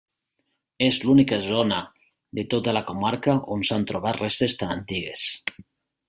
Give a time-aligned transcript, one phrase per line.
[0.85, 1.77] És l'única zona
[2.39, 5.27] de tota la comarca on s'han trobat restes tan antigues.